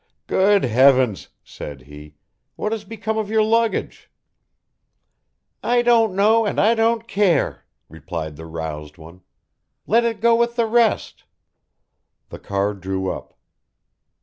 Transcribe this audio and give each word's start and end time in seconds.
"Good 0.25 0.63
heavens," 0.63 1.27
said 1.43 1.81
he, 1.81 2.15
"what 2.55 2.71
has 2.71 2.83
become 2.85 3.19
of 3.19 3.29
your 3.29 3.43
luggage?" 3.43 4.09
"I 5.61 5.83
don't 5.83 6.15
know 6.15 6.43
and 6.43 6.59
I 6.59 6.73
don't 6.73 7.07
care," 7.07 7.65
replied 7.87 8.35
the 8.35 8.47
roused 8.47 8.97
one, 8.97 9.21
"let 9.85 10.03
it 10.03 10.19
go 10.19 10.35
with 10.35 10.55
the 10.55 10.65
rest." 10.65 11.25
The 12.29 12.39
car 12.39 12.73
drew 12.73 13.11
up. 13.11 13.35